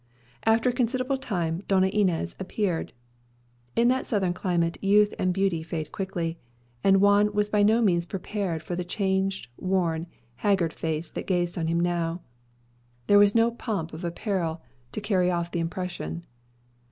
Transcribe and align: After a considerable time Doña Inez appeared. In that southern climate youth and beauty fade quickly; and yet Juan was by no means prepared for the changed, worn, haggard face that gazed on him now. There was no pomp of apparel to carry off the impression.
After 0.47 0.71
a 0.71 0.73
considerable 0.73 1.17
time 1.19 1.61
Doña 1.69 1.91
Inez 1.91 2.35
appeared. 2.39 2.91
In 3.75 3.87
that 3.89 4.07
southern 4.07 4.33
climate 4.33 4.79
youth 4.83 5.13
and 5.19 5.31
beauty 5.31 5.61
fade 5.61 5.91
quickly; 5.91 6.39
and 6.83 6.95
yet 6.95 7.01
Juan 7.01 7.33
was 7.33 7.51
by 7.51 7.61
no 7.61 7.83
means 7.83 8.07
prepared 8.07 8.63
for 8.63 8.75
the 8.75 8.83
changed, 8.83 9.45
worn, 9.59 10.07
haggard 10.37 10.73
face 10.73 11.11
that 11.11 11.27
gazed 11.27 11.55
on 11.55 11.67
him 11.67 11.79
now. 11.79 12.21
There 13.05 13.19
was 13.19 13.35
no 13.35 13.51
pomp 13.51 13.93
of 13.93 14.03
apparel 14.03 14.63
to 14.91 15.01
carry 15.01 15.29
off 15.29 15.51
the 15.51 15.59
impression. 15.59 16.25